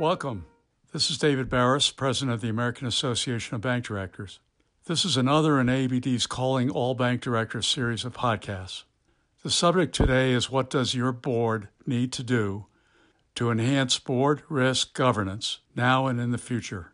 Welcome. 0.00 0.46
This 0.92 1.10
is 1.10 1.18
David 1.18 1.50
Baris, 1.50 1.90
President 1.90 2.32
of 2.32 2.40
the 2.40 2.48
American 2.48 2.86
Association 2.86 3.56
of 3.56 3.62
Bank 3.62 3.84
Directors. 3.84 4.38
This 4.86 5.04
is 5.04 5.16
another 5.16 5.58
in 5.58 5.68
ABD's 5.68 6.24
Calling 6.28 6.70
All 6.70 6.94
Bank 6.94 7.20
Directors 7.20 7.66
series 7.66 8.04
of 8.04 8.14
podcasts. 8.14 8.84
The 9.42 9.50
subject 9.50 9.92
today 9.92 10.30
is 10.30 10.52
what 10.52 10.70
does 10.70 10.94
your 10.94 11.10
board 11.10 11.66
need 11.84 12.12
to 12.12 12.22
do 12.22 12.66
to 13.34 13.50
enhance 13.50 13.98
board 13.98 14.42
risk 14.48 14.94
governance 14.94 15.58
now 15.74 16.06
and 16.06 16.20
in 16.20 16.30
the 16.30 16.38
future? 16.38 16.92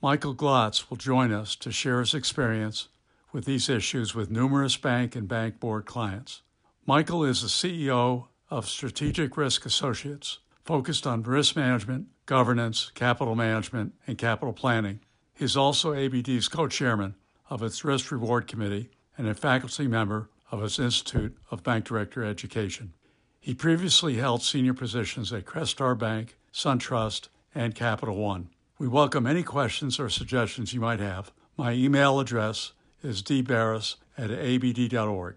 Michael 0.00 0.34
Glotz 0.34 0.88
will 0.88 0.96
join 0.96 1.32
us 1.32 1.56
to 1.56 1.70
share 1.70 2.00
his 2.00 2.14
experience 2.14 2.88
with 3.32 3.44
these 3.44 3.68
issues 3.68 4.14
with 4.14 4.30
numerous 4.30 4.78
bank 4.78 5.14
and 5.14 5.28
bank 5.28 5.60
board 5.60 5.84
clients. 5.84 6.40
Michael 6.86 7.22
is 7.22 7.42
the 7.42 7.48
CEO 7.48 8.28
of 8.48 8.66
Strategic 8.66 9.36
Risk 9.36 9.66
Associates, 9.66 10.38
focused 10.66 11.06
on 11.06 11.22
risk 11.22 11.54
management, 11.54 12.08
governance, 12.26 12.90
capital 12.94 13.36
management, 13.36 13.94
and 14.06 14.18
capital 14.18 14.52
planning. 14.52 15.00
He 15.32 15.44
is 15.44 15.56
also 15.56 15.94
ABD's 15.94 16.48
co 16.48 16.66
chairman 16.66 17.14
of 17.48 17.62
its 17.62 17.84
Risk 17.84 18.10
Reward 18.10 18.48
Committee 18.48 18.90
and 19.16 19.28
a 19.28 19.34
faculty 19.34 19.86
member 19.86 20.28
of 20.50 20.62
its 20.62 20.78
Institute 20.78 21.36
of 21.50 21.62
Bank 21.62 21.84
Director 21.84 22.24
Education. 22.24 22.92
He 23.40 23.54
previously 23.54 24.16
held 24.16 24.42
senior 24.42 24.74
positions 24.74 25.32
at 25.32 25.44
Crestar 25.44 25.96
Bank, 25.96 26.36
SunTrust, 26.52 27.28
and 27.54 27.74
Capital 27.74 28.16
One. 28.16 28.48
We 28.78 28.88
welcome 28.88 29.26
any 29.26 29.44
questions 29.44 30.00
or 30.00 30.08
suggestions 30.08 30.74
you 30.74 30.80
might 30.80 31.00
have. 31.00 31.30
My 31.56 31.72
email 31.72 32.18
address 32.18 32.72
is 33.02 33.22
dbaris 33.22 33.96
at 34.18 34.30
abd.org. 34.30 35.36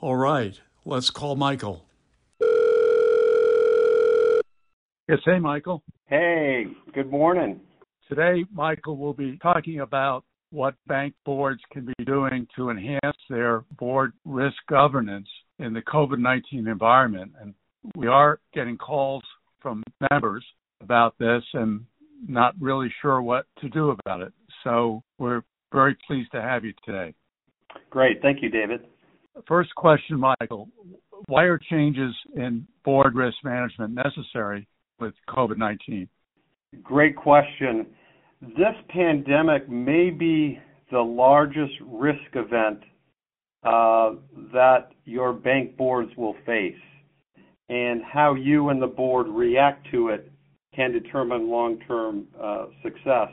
All 0.00 0.16
right, 0.16 0.58
let's 0.84 1.10
call 1.10 1.36
Michael. 1.36 1.84
Yes, 5.12 5.20
hey, 5.26 5.38
Michael. 5.38 5.82
Hey, 6.06 6.64
good 6.94 7.10
morning. 7.10 7.60
Today, 8.08 8.46
Michael 8.50 8.96
will 8.96 9.12
be 9.12 9.36
talking 9.42 9.80
about 9.80 10.24
what 10.48 10.74
bank 10.86 11.12
boards 11.26 11.60
can 11.70 11.84
be 11.84 12.04
doing 12.06 12.48
to 12.56 12.70
enhance 12.70 13.18
their 13.28 13.62
board 13.78 14.14
risk 14.24 14.56
governance 14.70 15.28
in 15.58 15.74
the 15.74 15.82
COVID 15.82 16.18
19 16.18 16.66
environment. 16.66 17.32
And 17.38 17.52
we 17.94 18.06
are 18.06 18.40
getting 18.54 18.78
calls 18.78 19.22
from 19.60 19.82
members 20.10 20.46
about 20.80 21.14
this 21.18 21.42
and 21.52 21.84
not 22.26 22.54
really 22.58 22.90
sure 23.02 23.20
what 23.20 23.44
to 23.60 23.68
do 23.68 23.90
about 23.90 24.22
it. 24.22 24.32
So 24.64 25.02
we're 25.18 25.42
very 25.72 25.94
pleased 26.06 26.32
to 26.32 26.40
have 26.40 26.64
you 26.64 26.72
today. 26.86 27.12
Great. 27.90 28.22
Thank 28.22 28.38
you, 28.40 28.48
David. 28.48 28.80
First 29.46 29.74
question, 29.74 30.18
Michael. 30.18 30.70
Why 31.26 31.42
are 31.42 31.60
changes 31.70 32.14
in 32.34 32.66
board 32.82 33.14
risk 33.14 33.36
management 33.44 33.92
necessary 33.92 34.66
with 35.00 35.14
COVID 35.28 35.58
19? 35.58 36.08
Great 36.82 37.16
question. 37.16 37.86
This 38.40 38.74
pandemic 38.88 39.68
may 39.68 40.10
be 40.10 40.58
the 40.90 41.00
largest 41.00 41.74
risk 41.80 42.20
event 42.34 42.80
uh, 43.62 44.12
that 44.52 44.90
your 45.04 45.32
bank 45.32 45.76
boards 45.76 46.10
will 46.16 46.34
face, 46.44 46.74
and 47.68 48.02
how 48.02 48.34
you 48.34 48.70
and 48.70 48.82
the 48.82 48.86
board 48.86 49.28
react 49.28 49.88
to 49.92 50.08
it 50.08 50.30
can 50.74 50.92
determine 50.92 51.48
long 51.48 51.78
term 51.86 52.26
uh, 52.40 52.66
success. 52.82 53.28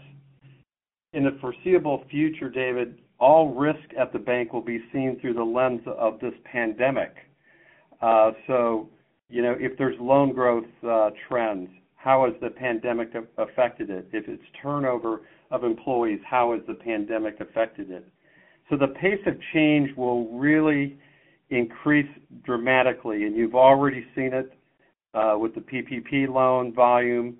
In 1.13 1.23
the 1.23 1.38
foreseeable 1.41 2.03
future, 2.11 2.49
David, 2.49 2.99
all 3.19 3.53
risk 3.53 3.79
at 3.99 4.13
the 4.13 4.19
bank 4.19 4.53
will 4.53 4.61
be 4.61 4.79
seen 4.94 5.17
through 5.19 5.33
the 5.33 5.44
lens 5.44 5.81
of 5.88 6.19
this 6.19 6.33
pandemic. 6.44 7.16
Uh, 8.01 8.31
so, 8.47 8.89
you 9.30 9.41
know, 9.41 9.55
if 9.59 9.77
there's 9.77 9.95
loan 9.99 10.33
growth 10.33 10.66
uh, 10.88 11.11
trends, 11.27 11.69
how 11.95 12.25
has 12.25 12.33
the 12.41 12.49
pandemic 12.49 13.09
affected 13.38 13.89
it? 13.89 14.08
If 14.11 14.27
it's 14.27 14.44
turnover 14.61 15.22
of 15.51 15.63
employees, 15.63 16.19
how 16.25 16.53
has 16.53 16.62
the 16.67 16.73
pandemic 16.73 17.40
affected 17.40 17.91
it? 17.91 18.07
So 18.69 18.78
the 18.78 18.88
pace 18.88 19.19
of 19.25 19.35
change 19.53 19.95
will 19.97 20.28
really 20.38 20.97
increase 21.50 22.09
dramatically, 22.44 23.23
and 23.25 23.35
you've 23.35 23.56
already 23.56 24.06
seen 24.16 24.34
it 24.34 24.53
uh, 25.13 25.35
with 25.38 25.56
the 25.56 25.61
PPP 25.61 26.29
loan 26.29 26.73
volume 26.73 27.38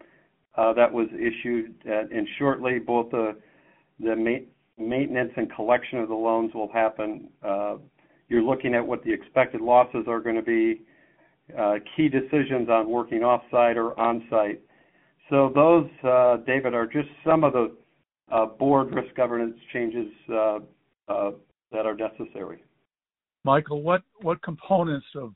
uh, 0.58 0.74
that 0.74 0.92
was 0.92 1.08
issued, 1.14 1.76
uh, 1.88 2.02
and 2.14 2.28
shortly 2.38 2.80
both 2.80 3.12
the 3.12 3.36
the 4.00 4.16
ma- 4.16 4.84
maintenance 4.84 5.32
and 5.36 5.54
collection 5.54 6.00
of 6.00 6.08
the 6.08 6.16
loans 6.16 6.54
will 6.54 6.72
happen. 6.72 7.28
Uh, 7.44 7.76
you're 8.30 8.42
looking 8.42 8.74
at 8.74 8.86
what 8.86 9.04
the 9.04 9.12
expected 9.12 9.62
losses 9.62 10.06
are 10.08 10.20
going 10.20 10.36
to 10.36 10.42
be, 10.42 10.82
uh, 11.58 11.76
key 11.96 12.10
decisions 12.10 12.70
on 12.70 12.90
working 12.90 13.24
off-site 13.24 13.78
or 13.78 14.00
on-site. 14.00 14.62
So 15.30 15.52
those, 15.54 15.88
uh, 16.04 16.38
David, 16.46 16.74
are 16.74 16.88
just 16.88 17.10
some 17.26 17.44
of 17.44 17.54
the 17.54 17.76
uh, 18.32 18.46
board 18.46 18.94
risk 18.94 19.16
governance 19.16 19.56
changes 19.72 20.08
uh, 20.32 20.60
uh, 21.08 21.32
that 21.72 21.86
are 21.86 21.96
necessary. 21.96 22.64
Michael, 23.44 23.82
what 23.82 24.02
what 24.22 24.42
components 24.42 25.06
of 25.16 25.34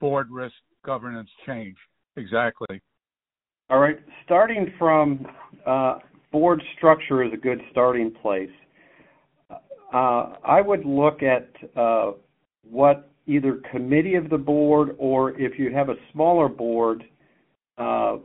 board 0.00 0.28
risk 0.30 0.54
governance 0.84 1.28
change 1.46 1.76
exactly? 2.16 2.80
All 3.70 3.78
right, 3.78 3.98
starting 4.24 4.72
from 4.78 5.26
uh, 5.66 5.98
board 6.30 6.62
structure 6.76 7.22
is 7.22 7.32
a 7.32 7.36
good 7.36 7.60
starting 7.70 8.10
place. 8.10 8.50
Uh, 9.92 10.34
I 10.44 10.60
would 10.60 10.84
look 10.84 11.22
at 11.22 11.48
uh, 11.76 12.12
what 12.68 13.11
either 13.26 13.60
committee 13.70 14.14
of 14.14 14.30
the 14.30 14.38
board 14.38 14.94
or 14.98 15.38
if 15.40 15.58
you 15.58 15.72
have 15.72 15.88
a 15.88 15.94
smaller 16.12 16.48
board, 16.48 17.04
uh, 17.78 18.16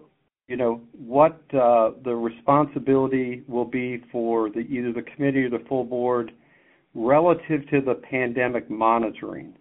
you 0.47 0.55
know, 0.55 0.81
what 0.97 1.41
uh, 1.53 1.91
the 2.03 2.15
responsibility 2.15 3.43
will 3.47 3.65
be 3.65 4.01
for 4.11 4.49
the, 4.49 4.59
either 4.59 4.93
the 4.93 5.01
committee 5.01 5.43
or 5.43 5.49
the 5.49 5.63
full 5.67 5.83
board 5.83 6.31
relative 6.95 7.67
to 7.69 7.81
the 7.81 7.95
pandemic 7.95 8.69
monitoring. 8.69 9.53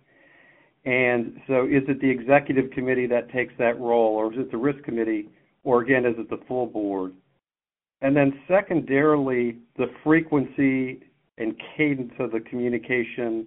And 0.84 1.40
so 1.48 1.64
is 1.64 1.82
it 1.88 2.00
the 2.00 2.08
executive 2.08 2.70
committee 2.70 3.06
that 3.08 3.30
takes 3.32 3.52
that 3.58 3.78
role, 3.80 4.14
or 4.14 4.32
is 4.32 4.38
it 4.38 4.50
the 4.52 4.56
risk 4.56 4.84
committee, 4.84 5.28
or 5.64 5.82
again, 5.82 6.06
is 6.06 6.14
it 6.16 6.30
the 6.30 6.40
full 6.46 6.66
board? 6.66 7.12
And 8.00 8.16
then 8.16 8.40
secondarily, 8.46 9.56
the 9.76 9.86
frequency 10.04 11.00
and 11.38 11.60
cadence 11.76 12.12
of 12.20 12.30
the 12.30 12.40
communication 12.40 13.46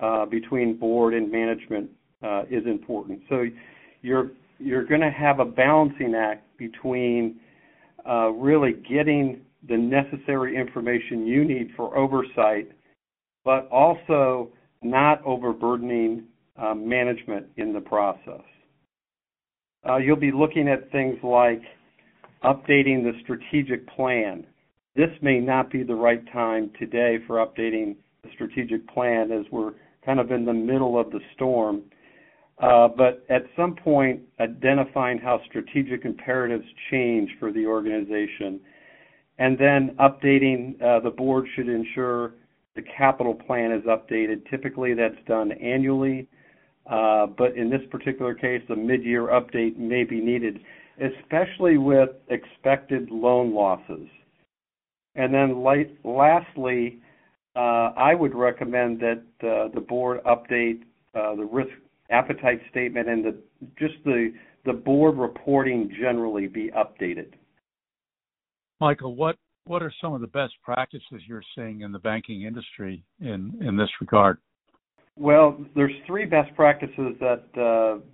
uh, 0.00 0.26
between 0.26 0.76
board 0.76 1.14
and 1.14 1.30
management 1.30 1.90
uh, 2.22 2.42
is 2.50 2.66
important. 2.66 3.20
So 3.28 3.44
you're 4.02 4.30
you're 4.58 4.84
going 4.84 5.00
to 5.00 5.10
have 5.10 5.38
a 5.38 5.44
balancing 5.44 6.14
act 6.16 6.44
between 6.56 7.38
uh, 8.08 8.30
really 8.30 8.72
getting 8.88 9.42
the 9.68 9.76
necessary 9.76 10.56
information 10.56 11.26
you 11.26 11.44
need 11.44 11.70
for 11.76 11.96
oversight, 11.96 12.70
but 13.44 13.68
also 13.70 14.50
not 14.82 15.24
overburdening 15.24 16.24
uh, 16.56 16.74
management 16.74 17.46
in 17.56 17.72
the 17.72 17.80
process. 17.80 18.42
Uh, 19.88 19.96
you'll 19.96 20.16
be 20.16 20.32
looking 20.32 20.68
at 20.68 20.90
things 20.90 21.16
like 21.22 21.62
updating 22.44 23.02
the 23.02 23.12
strategic 23.22 23.86
plan. 23.88 24.44
This 24.96 25.10
may 25.22 25.38
not 25.38 25.70
be 25.70 25.82
the 25.82 25.94
right 25.94 26.22
time 26.32 26.70
today 26.78 27.18
for 27.26 27.36
updating 27.44 27.96
the 28.22 28.30
strategic 28.34 28.86
plan 28.88 29.30
as 29.30 29.44
we're 29.52 29.72
kind 30.08 30.20
of 30.20 30.30
in 30.30 30.46
the 30.46 30.52
middle 30.52 30.98
of 30.98 31.10
the 31.10 31.20
storm. 31.34 31.82
Uh, 32.62 32.88
but 32.88 33.26
at 33.28 33.42
some 33.54 33.76
point, 33.76 34.22
identifying 34.40 35.18
how 35.18 35.38
strategic 35.46 36.06
imperatives 36.06 36.64
change 36.90 37.30
for 37.38 37.52
the 37.52 37.66
organization, 37.66 38.58
and 39.38 39.58
then 39.58 39.94
updating 40.00 40.80
uh, 40.82 40.98
the 41.00 41.10
board 41.10 41.46
should 41.54 41.68
ensure 41.68 42.32
the 42.74 42.82
capital 42.96 43.34
plan 43.34 43.70
is 43.70 43.82
updated. 43.84 44.48
Typically, 44.50 44.94
that's 44.94 45.22
done 45.26 45.52
annually, 45.52 46.26
uh, 46.90 47.26
but 47.26 47.54
in 47.54 47.68
this 47.68 47.82
particular 47.90 48.34
case, 48.34 48.62
a 48.70 48.76
mid-year 48.76 49.26
update 49.26 49.76
may 49.76 50.04
be 50.04 50.20
needed 50.20 50.58
especially 51.00 51.78
with 51.78 52.10
expected 52.28 53.10
loan 53.10 53.54
losses. 53.54 54.08
And 55.14 55.32
then 55.32 55.62
lastly, 56.04 57.00
uh, 57.58 57.92
I 57.96 58.14
would 58.14 58.36
recommend 58.36 59.00
that 59.00 59.22
uh, 59.42 59.74
the 59.74 59.80
board 59.80 60.20
update 60.24 60.82
uh, 61.14 61.34
the 61.34 61.44
risk 61.44 61.72
appetite 62.10 62.60
statement 62.70 63.08
and 63.08 63.24
just 63.76 63.94
the 64.04 64.32
the 64.64 64.72
board 64.72 65.16
reporting 65.16 65.90
generally 66.00 66.46
be 66.46 66.70
updated. 66.70 67.32
Michael, 68.80 69.16
what 69.16 69.36
what 69.64 69.82
are 69.82 69.92
some 70.00 70.14
of 70.14 70.20
the 70.20 70.28
best 70.28 70.54
practices 70.62 71.22
you're 71.26 71.42
seeing 71.56 71.80
in 71.80 71.90
the 71.90 71.98
banking 71.98 72.42
industry 72.42 73.02
in 73.20 73.58
in 73.60 73.76
this 73.76 73.90
regard? 74.00 74.38
Well, 75.16 75.58
there's 75.74 75.96
three 76.06 76.26
best 76.26 76.54
practices 76.54 77.16
that 77.18 77.42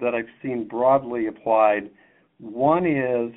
that 0.01 0.15
I've 0.15 0.33
seen 0.43 0.67
broadly 0.67 1.27
applied 1.27 1.91
one 2.39 2.87
is 2.87 3.33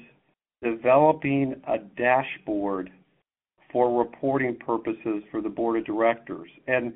developing 0.64 1.62
a 1.68 1.80
dashboard 1.98 2.92
for 3.72 3.98
reporting 3.98 4.56
purposes 4.56 5.24
for 5.32 5.42
the 5.42 5.50
board 5.50 5.78
of 5.78 5.86
directors. 5.86 6.50
And 6.68 6.94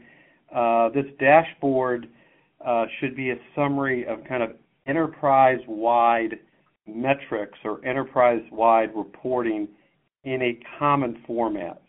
uh, 0.54 0.90
this 0.90 1.06
dashboard 1.20 2.08
uh, 2.66 2.86
should 3.00 3.16
be 3.16 3.32
a 3.32 3.36
summary 3.56 4.06
of 4.06 4.24
kind 4.26 4.44
of 4.44 4.52
enterprise 4.88 5.60
wide 5.68 6.40
metrics 6.88 7.58
or 7.64 7.84
enterprise-wide 7.86 8.90
reporting 8.96 9.68
in 10.24 10.42
a 10.42 10.60
common 10.78 11.22
format. 11.26 11.82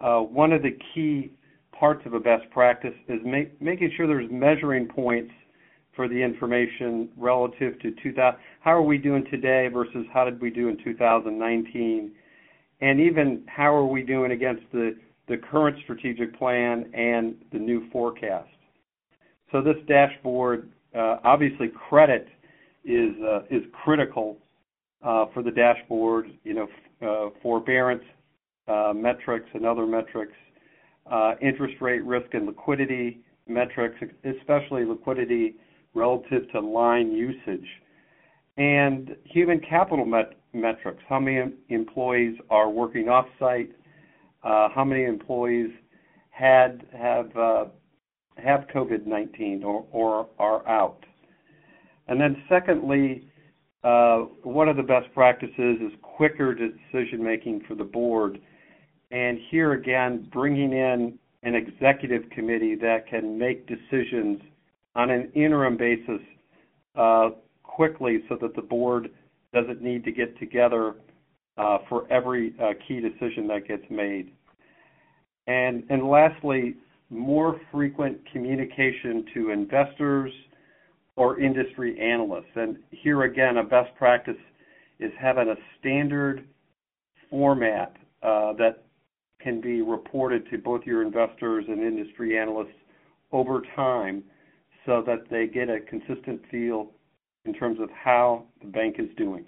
Uh, 0.00 0.20
one 0.20 0.52
of 0.52 0.62
the 0.62 0.76
key 0.94 1.30
parts 1.72 2.02
of 2.06 2.14
a 2.14 2.20
best 2.20 2.48
practice 2.50 2.94
is 3.08 3.20
make, 3.24 3.60
making 3.60 3.90
sure 3.96 4.06
there's 4.06 4.30
measuring 4.30 4.86
points 4.86 5.32
for 5.94 6.08
the 6.08 6.14
information 6.14 7.08
relative 7.16 7.78
to 7.80 7.92
2000. 8.02 8.38
How 8.60 8.72
are 8.72 8.82
we 8.82 8.98
doing 8.98 9.24
today 9.30 9.68
versus 9.72 10.06
how 10.12 10.24
did 10.24 10.40
we 10.40 10.50
do 10.50 10.68
in 10.68 10.82
2019? 10.82 12.12
And 12.80 13.00
even 13.00 13.42
how 13.46 13.74
are 13.74 13.86
we 13.86 14.02
doing 14.02 14.32
against 14.32 14.62
the, 14.72 14.96
current 15.50 15.76
strategic 15.84 16.38
plan 16.38 16.90
and 16.94 17.34
the 17.52 17.58
new 17.58 17.88
forecast? 17.90 18.48
So 19.52 19.62
this 19.62 19.76
dashboard, 19.86 20.70
uh, 20.94 21.18
obviously 21.24 21.68
credit 21.68 22.28
is, 22.84 23.14
uh, 23.22 23.40
critical 23.84 24.38
uh, 25.02 25.26
for 25.32 25.42
the 25.42 25.50
dashboard, 25.50 26.30
you 26.44 26.54
know, 26.54 27.32
forbearance 27.42 28.04
metrics 28.94 29.48
and 29.54 29.64
other 29.64 29.86
metrics, 29.86 30.34
interest 31.40 31.74
rate 31.80 32.04
risk 32.04 32.32
and 32.34 32.46
liquidity 32.46 33.20
metrics, 33.46 33.96
especially 34.24 34.84
liquidity 34.84 35.56
relative 35.94 36.50
to 36.50 36.60
line 36.60 37.12
usage, 37.12 37.66
and 38.56 39.16
human 39.24 39.60
capital 39.60 40.04
metrics. 40.54 41.02
How 41.08 41.20
many 41.20 41.52
employees 41.68 42.36
are 42.50 42.70
working 42.70 43.08
off-site? 43.08 43.70
Uh, 44.42 44.68
how 44.74 44.84
many 44.84 45.04
employees 45.04 45.70
had 46.30 46.86
have 46.96 47.36
uh, 47.36 47.64
have 48.36 48.66
COVID-19 48.74 49.64
or, 49.64 49.86
or 49.90 50.28
are 50.38 50.66
out? 50.68 51.04
And 52.08 52.20
then 52.20 52.42
secondly, 52.48 53.28
uh, 53.82 54.18
one 54.42 54.68
of 54.68 54.76
the 54.76 54.82
best 54.82 55.12
practices 55.14 55.78
is 55.80 55.92
quicker 56.02 56.54
decision 56.54 57.22
making 57.22 57.62
for 57.66 57.74
the 57.74 57.84
board. 57.84 58.40
And 59.10 59.38
here 59.50 59.72
again, 59.72 60.28
bringing 60.32 60.72
in 60.72 61.18
an 61.42 61.54
executive 61.54 62.28
committee 62.30 62.74
that 62.76 63.06
can 63.08 63.38
make 63.38 63.66
decisions 63.66 64.40
on 64.94 65.10
an 65.10 65.30
interim 65.34 65.76
basis 65.76 66.20
quickly 67.74 68.20
so 68.28 68.36
that 68.40 68.54
the 68.54 68.62
board 68.62 69.10
doesn't 69.54 69.80
need 69.80 70.04
to 70.04 70.12
get 70.12 70.38
together 70.38 70.96
uh, 71.56 71.78
for 71.88 72.10
every 72.12 72.54
uh, 72.60 72.72
key 72.86 73.00
decision 73.00 73.46
that 73.48 73.66
gets 73.66 73.84
made. 73.88 74.32
And, 75.46 75.84
and 75.88 76.08
lastly, 76.08 76.76
more 77.10 77.60
frequent 77.70 78.18
communication 78.32 79.24
to 79.34 79.50
investors 79.50 80.32
or 81.16 81.38
industry 81.40 81.98
analysts. 82.00 82.50
And 82.56 82.78
here 82.90 83.22
again, 83.22 83.58
a 83.58 83.62
best 83.62 83.94
practice 83.96 84.36
is 84.98 85.12
having 85.18 85.48
a 85.48 85.54
standard 85.78 86.46
format 87.30 87.96
uh, 88.22 88.52
that 88.54 88.84
can 89.40 89.60
be 89.60 89.82
reported 89.82 90.48
to 90.50 90.58
both 90.58 90.82
your 90.84 91.02
investors 91.02 91.64
and 91.68 91.80
industry 91.80 92.38
analysts 92.38 92.74
over 93.32 93.62
time 93.76 94.24
so 94.86 95.02
that 95.06 95.28
they 95.30 95.46
get 95.46 95.68
a 95.68 95.80
consistent 95.80 96.40
feel 96.50 96.90
in 97.44 97.52
terms 97.52 97.78
of 97.80 97.90
how 97.90 98.44
the 98.60 98.68
bank 98.68 98.96
is 98.98 99.08
doing. 99.16 99.44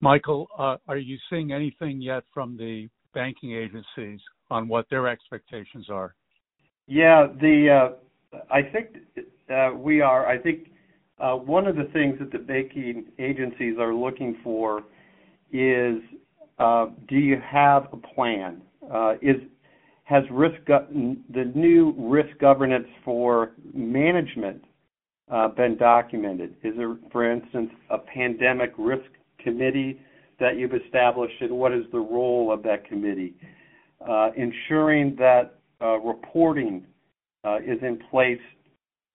Michael, 0.00 0.48
uh, 0.58 0.76
are 0.88 0.98
you 0.98 1.16
seeing 1.30 1.52
anything 1.52 2.00
yet 2.00 2.24
from 2.34 2.56
the 2.56 2.88
banking 3.14 3.52
agencies 3.54 4.20
on 4.50 4.68
what 4.68 4.86
their 4.90 5.08
expectations 5.08 5.86
are? 5.90 6.14
Yeah, 6.86 7.26
the 7.40 7.90
uh, 8.32 8.38
I 8.50 8.62
think 8.62 8.88
uh, 9.50 9.70
we 9.74 10.00
are. 10.00 10.26
I 10.26 10.38
think 10.38 10.68
uh, 11.18 11.32
one 11.34 11.66
of 11.66 11.76
the 11.76 11.88
things 11.92 12.18
that 12.20 12.30
the 12.30 12.38
banking 12.38 13.06
agencies 13.18 13.76
are 13.80 13.94
looking 13.94 14.36
for 14.44 14.84
is 15.52 15.96
uh, 16.58 16.86
do 17.08 17.16
you 17.16 17.40
have 17.40 17.88
a 17.92 17.96
plan? 17.96 18.62
Uh, 18.92 19.14
is 19.22 19.36
has 20.04 20.22
risk 20.30 20.56
the 20.66 21.52
new 21.54 21.94
risk 21.98 22.38
governance 22.38 22.86
for 23.04 23.52
management 23.74 24.62
uh, 25.30 25.48
been 25.48 25.76
documented? 25.76 26.54
Is 26.62 26.74
there, 26.76 26.96
for 27.10 27.30
instance, 27.30 27.70
a 27.90 27.98
pandemic 27.98 28.72
risk 28.78 29.10
committee 29.42 30.00
that 30.38 30.56
you've 30.56 30.74
established, 30.74 31.40
and 31.40 31.52
what 31.52 31.72
is 31.72 31.84
the 31.92 31.98
role 31.98 32.52
of 32.52 32.62
that 32.62 32.86
committee? 32.86 33.34
Uh, 34.06 34.30
ensuring 34.36 35.16
that 35.16 35.58
uh, 35.80 35.98
reporting 35.98 36.84
uh, 37.44 37.56
is 37.58 37.78
in 37.82 37.98
place 38.10 38.40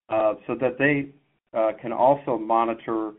uh, 0.10 0.34
so 0.48 0.56
that 0.56 0.78
they 0.78 1.10
uh, 1.58 1.72
can 1.82 1.92
also 1.92 2.38
monitor 2.38 3.14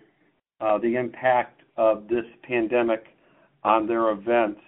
the 0.81 0.95
impact 0.97 1.61
of 1.77 2.07
this 2.09 2.25
pandemic 2.45 3.07
on 3.65 3.87
their 3.87 4.11
events, 4.11 4.61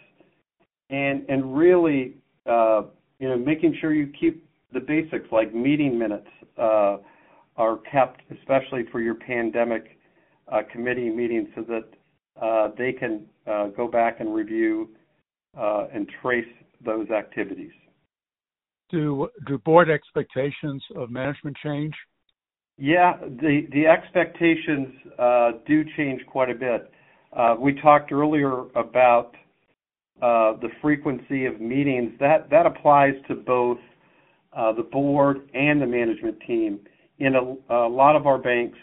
and 0.91 1.25
and 1.29 1.56
really 1.56 2.15
you 2.47 3.29
know, 3.29 3.38
making 3.38 3.77
sure 3.81 3.94
you 3.94 4.12
keep 4.19 4.44
the 4.73 4.81
basics 4.81 5.27
like 5.31 5.55
meeting 5.55 5.97
minutes 5.97 6.27
are 7.56 7.79
kept, 7.91 8.21
especially 8.39 8.85
for 8.91 9.01
your 9.01 9.15
pandemic 9.15 9.99
uh, 10.51 10.62
committee 10.73 11.11
meetings, 11.11 11.49
so 11.55 11.62
that 11.62 11.85
uh, 12.41 12.71
they 12.77 12.93
can 12.93 13.25
uh, 13.47 13.69
go 13.69 13.89
back 13.89 14.21
and 14.21 14.35
review 14.35 14.91
uh, 15.59 15.87
and 15.93 16.11
trace 16.21 16.45
those 16.85 17.09
activities. 17.11 17.73
Do 18.91 19.29
do 19.47 19.59
board 19.59 19.89
expectations 19.91 20.83
of 20.97 21.11
management 21.11 21.56
change? 21.62 21.95
Yeah, 22.77 23.17
the 23.21 23.67
the 23.73 23.87
expectations 23.87 24.89
do 25.67 25.85
change 25.97 26.21
quite 26.27 26.51
a 26.51 26.55
bit. 26.55 26.91
we 27.61 27.75
talked 27.81 28.12
earlier 28.12 28.65
about 28.75 29.35
uh, 30.23 30.56
the 30.61 30.69
frequency 30.81 31.45
of 31.45 31.61
meetings, 31.61 32.12
that, 32.21 32.49
that 32.49 32.67
applies 32.67 33.15
to 33.27 33.35
both 33.35 33.79
uh, 34.56 34.73
the 34.73 34.83
board 34.83 35.49
and 35.55 35.83
the 35.83 35.87
management 35.87 36.39
team. 36.47 36.79
In 37.19 37.34
a, 37.37 37.75
a 37.75 37.88
lot 37.88 38.16
of 38.16 38.26
our 38.26 38.38
banks, 38.38 38.78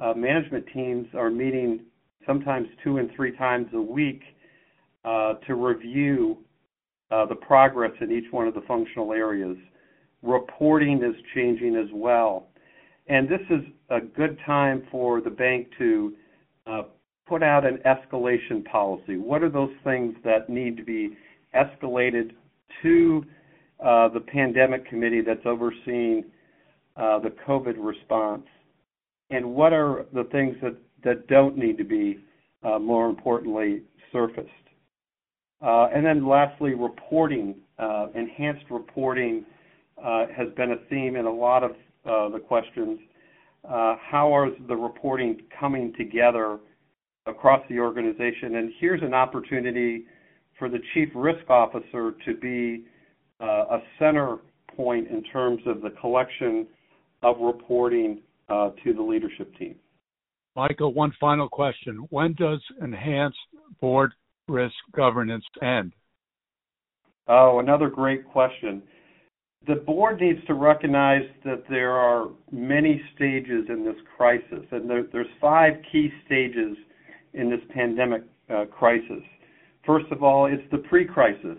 uh, 0.00 0.14
management 0.14 0.66
teams 0.72 1.06
are 1.14 1.30
meeting 1.30 1.80
sometimes 2.26 2.68
two 2.82 2.98
and 2.98 3.10
three 3.14 3.36
times 3.36 3.68
a 3.74 3.80
week 3.80 4.22
uh, 5.04 5.34
to 5.46 5.54
review 5.54 6.38
uh, 7.10 7.26
the 7.26 7.34
progress 7.34 7.92
in 8.00 8.10
each 8.12 8.30
one 8.32 8.46
of 8.46 8.54
the 8.54 8.62
functional 8.62 9.12
areas. 9.12 9.56
Reporting 10.22 11.02
is 11.02 11.14
changing 11.34 11.76
as 11.76 11.88
well. 11.92 12.48
And 13.08 13.28
this 13.28 13.40
is 13.50 13.62
a 13.88 14.00
good 14.00 14.38
time 14.46 14.86
for 14.90 15.20
the 15.20 15.30
bank 15.30 15.68
to 15.78 16.14
uh, 16.66 16.82
put 17.26 17.42
out 17.42 17.64
an 17.64 17.78
escalation 17.86 18.64
policy. 18.64 19.16
What 19.16 19.42
are 19.42 19.48
those 19.48 19.72
things 19.84 20.14
that 20.24 20.48
need 20.48 20.76
to 20.76 20.84
be 20.84 21.16
escalated 21.54 22.32
to 22.82 23.24
uh, 23.84 24.08
the 24.08 24.20
pandemic 24.20 24.88
committee 24.88 25.22
that's 25.22 25.46
overseeing 25.46 26.24
uh, 27.00 27.18
the 27.18 27.30
COVID 27.46 27.74
response? 27.78 28.46
And 29.30 29.54
what 29.54 29.72
are 29.72 30.06
the 30.12 30.24
things 30.24 30.56
that, 30.62 30.76
that 31.04 31.28
don't 31.28 31.56
need 31.56 31.78
to 31.78 31.84
be, 31.84 32.18
uh, 32.62 32.78
more 32.78 33.08
importantly, 33.08 33.82
surfaced? 34.12 34.48
Uh, 35.62 35.88
and 35.94 36.04
then 36.04 36.26
lastly, 36.26 36.74
reporting. 36.74 37.54
Uh, 37.78 38.08
enhanced 38.14 38.64
reporting 38.70 39.44
uh, 40.02 40.26
has 40.36 40.48
been 40.56 40.72
a 40.72 40.76
theme 40.90 41.16
in 41.16 41.24
a 41.24 41.32
lot 41.32 41.62
of 41.62 41.72
the 42.04 42.38
questions. 42.38 42.98
how 43.64 44.34
are 44.34 44.50
the 44.68 44.76
reporting 44.76 45.40
coming 45.58 45.92
together 45.96 46.58
across 47.26 47.62
the 47.68 47.78
organization. 47.78 48.56
And 48.56 48.72
here's 48.78 49.02
an 49.02 49.14
opportunity 49.14 50.04
for 50.58 50.68
the 50.68 50.78
chief 50.94 51.08
risk 51.14 51.48
officer 51.48 52.14
to 52.24 52.36
be 52.36 52.84
uh, 53.40 53.76
a 53.76 53.82
center 53.98 54.38
point 54.76 55.08
in 55.08 55.22
terms 55.24 55.62
of 55.66 55.80
the 55.80 55.90
collection 56.00 56.66
of 57.22 57.36
reporting 57.40 58.20
uh, 58.48 58.70
to 58.84 58.92
the 58.92 59.02
leadership 59.02 59.54
team. 59.56 59.76
Michael, 60.56 60.92
one 60.92 61.12
final 61.20 61.48
question. 61.48 62.06
When 62.10 62.34
does 62.34 62.60
enhanced 62.82 63.38
board 63.80 64.12
risk 64.48 64.74
governance 64.94 65.44
end? 65.62 65.92
Oh, 67.28 67.60
another 67.60 67.88
great 67.88 68.26
question. 68.26 68.82
The 69.66 69.76
board 69.76 70.20
needs 70.20 70.44
to 70.46 70.54
recognize 70.54 71.22
that 71.44 71.64
there 71.68 71.92
are 71.92 72.28
many 72.50 73.00
stages 73.14 73.66
in 73.68 73.84
this 73.84 73.96
crisis, 74.16 74.64
and 74.72 74.88
there, 74.88 75.04
there's 75.12 75.26
five 75.40 75.74
key 75.92 76.10
stages 76.26 76.76
in 77.34 77.50
this 77.50 77.60
pandemic 77.72 78.22
uh, 78.52 78.64
crisis. 78.64 79.22
First 79.86 80.06
of 80.10 80.22
all, 80.22 80.46
it's 80.46 80.62
the 80.72 80.78
pre-crisis. 80.78 81.58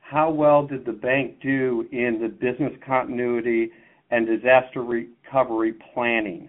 How 0.00 0.30
well 0.30 0.66
did 0.66 0.84
the 0.84 0.92
bank 0.92 1.40
do 1.40 1.86
in 1.92 2.18
the 2.20 2.28
business 2.28 2.72
continuity 2.86 3.70
and 4.14 4.26
disaster 4.26 4.82
recovery 4.82 5.74
planning? 5.92 6.48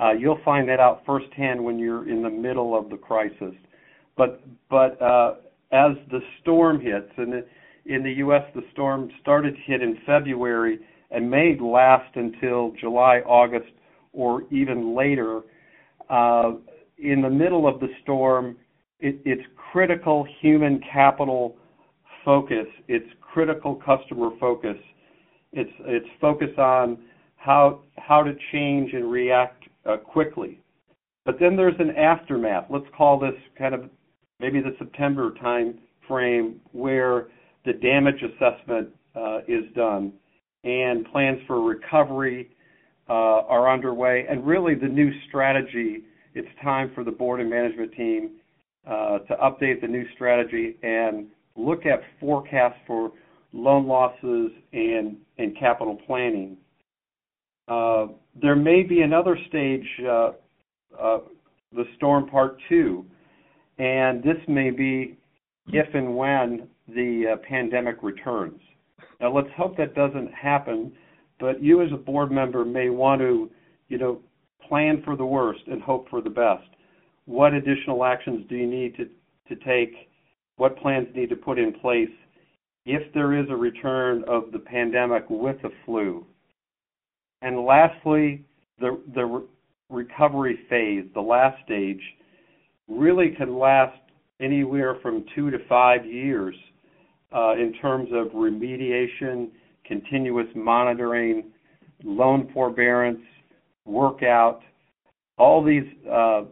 Uh, 0.00 0.12
you'll 0.12 0.40
find 0.44 0.68
that 0.68 0.80
out 0.80 1.02
firsthand 1.06 1.62
when 1.62 1.78
you're 1.78 2.08
in 2.08 2.22
the 2.22 2.30
middle 2.30 2.76
of 2.78 2.90
the 2.90 2.96
crisis. 2.96 3.54
But 4.16 4.42
but 4.68 5.00
uh, 5.00 5.34
as 5.72 5.92
the 6.10 6.20
storm 6.42 6.80
hits, 6.80 7.10
and 7.16 7.44
in 7.86 8.02
the 8.02 8.12
U.S. 8.14 8.42
the 8.54 8.62
storm 8.72 9.10
started 9.22 9.54
to 9.54 9.60
hit 9.62 9.82
in 9.82 9.98
February 10.04 10.80
and 11.10 11.30
may 11.30 11.56
last 11.60 12.16
until 12.16 12.72
July, 12.80 13.20
August, 13.20 13.70
or 14.12 14.42
even 14.50 14.96
later. 14.96 15.42
Uh, 16.10 16.54
in 16.98 17.22
the 17.22 17.30
middle 17.30 17.68
of 17.68 17.78
the 17.80 17.88
storm, 18.02 18.56
it, 19.00 19.20
it's 19.24 19.42
critical 19.72 20.26
human 20.40 20.80
capital 20.92 21.56
focus. 22.24 22.66
It's 22.88 23.06
critical 23.20 23.76
customer 23.76 24.30
focus. 24.40 24.76
It's 25.56 25.72
it's 25.80 26.06
focus 26.20 26.50
on 26.58 26.98
how 27.36 27.80
how 27.96 28.22
to 28.22 28.34
change 28.52 28.92
and 28.92 29.10
react 29.10 29.64
uh, 29.86 29.96
quickly. 29.96 30.60
But 31.24 31.40
then 31.40 31.56
there's 31.56 31.74
an 31.78 31.90
aftermath. 31.96 32.66
Let's 32.70 32.86
call 32.96 33.18
this 33.18 33.34
kind 33.58 33.74
of 33.74 33.88
maybe 34.38 34.60
the 34.60 34.76
September 34.78 35.32
time 35.40 35.78
frame 36.06 36.60
where 36.72 37.28
the 37.64 37.72
damage 37.72 38.22
assessment 38.22 38.90
uh, 39.16 39.38
is 39.48 39.64
done 39.74 40.12
and 40.62 41.06
plans 41.10 41.40
for 41.46 41.62
recovery 41.62 42.50
uh, 43.08 43.12
are 43.48 43.72
underway. 43.72 44.26
And 44.28 44.46
really, 44.46 44.74
the 44.74 44.88
new 44.88 45.10
strategy. 45.28 46.02
It's 46.34 46.48
time 46.62 46.92
for 46.94 47.02
the 47.02 47.10
board 47.10 47.40
and 47.40 47.48
management 47.48 47.92
team 47.94 48.32
uh, 48.86 49.20
to 49.20 49.36
update 49.36 49.80
the 49.80 49.88
new 49.88 50.04
strategy 50.14 50.76
and 50.82 51.28
look 51.56 51.86
at 51.86 52.00
forecasts 52.20 52.76
for 52.86 53.12
loan 53.56 53.86
losses 53.86 54.50
and 54.72 55.16
capital 55.58 55.98
planning. 56.06 56.56
Uh, 57.68 58.06
there 58.40 58.56
may 58.56 58.82
be 58.82 59.00
another 59.00 59.36
stage, 59.48 59.86
uh, 60.06 60.30
uh, 61.00 61.18
the 61.72 61.84
storm 61.96 62.28
part 62.28 62.58
two, 62.68 63.04
and 63.78 64.22
this 64.22 64.36
may 64.46 64.70
be 64.70 65.18
if 65.68 65.86
and 65.94 66.16
when 66.16 66.68
the 66.88 67.36
pandemic 67.48 67.96
returns. 68.02 68.60
Now, 69.20 69.34
let's 69.34 69.48
hope 69.56 69.76
that 69.78 69.94
doesn't 69.94 70.32
happen, 70.32 70.92
but 71.40 71.62
you 71.62 71.82
as 71.82 71.90
a 71.92 71.96
board 71.96 72.30
member 72.30 72.64
may 72.64 72.90
want 72.90 73.20
to, 73.20 73.50
you 73.88 73.98
know, 73.98 74.20
plan 74.68 75.02
for 75.04 75.16
the 75.16 75.24
worst 75.24 75.62
and 75.66 75.82
hope 75.82 76.08
for 76.08 76.20
the 76.20 76.30
best. 76.30 76.68
What 77.24 77.54
additional 77.54 78.04
actions 78.04 78.46
do 78.48 78.56
you 78.56 78.66
need 78.66 78.96
to 78.96 79.56
take? 79.56 80.08
What 80.56 80.78
plans 80.78 81.08
need 81.14 81.30
to 81.30 81.36
put 81.36 81.58
in 81.58 81.72
place 81.72 82.08
if 82.86 83.12
there 83.12 83.38
is 83.38 83.46
a 83.50 83.56
return 83.56 84.24
of 84.28 84.52
the 84.52 84.58
pandemic 84.58 85.24
with 85.28 85.60
the 85.62 85.70
flu? 85.84 86.24
And 87.42 87.64
lastly, 87.64 88.44
the, 88.80 89.00
the 89.14 89.24
re- 89.24 89.46
recovery 89.90 90.60
phase, 90.70 91.04
the 91.12 91.20
last 91.20 91.62
stage, 91.64 92.00
really 92.88 93.34
can 93.36 93.58
last 93.58 93.98
anywhere 94.40 94.98
from 95.02 95.24
two 95.34 95.50
to 95.50 95.58
five 95.68 96.06
years 96.06 96.54
uh, 97.34 97.54
in 97.54 97.74
terms 97.82 98.08
of 98.12 98.28
remediation, 98.28 99.48
continuous 99.84 100.46
monitoring, 100.54 101.44
loan 102.04 102.48
forbearance, 102.54 103.20
workout. 103.84 104.60
All 105.38 105.62
these 105.64 105.84
uh, 106.10 106.42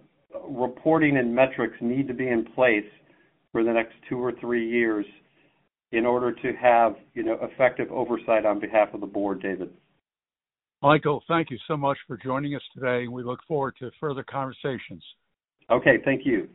reporting 0.49 1.17
and 1.17 1.33
metrics 1.35 1.77
need 1.81 2.09
to 2.09 2.15
be 2.15 2.29
in 2.29 2.45
place 2.55 2.85
for 3.53 3.63
the 3.63 3.73
next 3.73 3.95
two 4.09 4.19
or 4.19 4.33
three 4.41 4.69
years 4.69 5.07
in 5.93 6.07
order 6.07 6.33
to 6.33 6.53
have 6.61 6.97
you 7.15 7.23
know 7.23 7.39
effective 7.43 7.91
oversight 7.91 8.45
on 8.45 8.61
behalf 8.61 8.89
of 8.95 9.01
the 9.01 9.07
board, 9.07 9.43
David. 9.43 9.71
Michael, 10.83 11.23
thank 11.29 11.51
you 11.51 11.59
so 11.67 11.77
much 11.77 11.97
for 12.07 12.17
joining 12.17 12.55
us 12.55 12.63
today. 12.75 13.09
We 13.09 13.23
look 13.23 13.41
forward 13.49 13.75
to 13.79 13.91
further 13.99 14.23
conversations. 14.23 15.03
Okay, 15.71 15.97
thank 16.05 16.27
you. 16.27 16.49